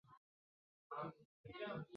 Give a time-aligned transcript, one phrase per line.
[0.89, 0.99] 全
[1.59, 1.87] 员战死。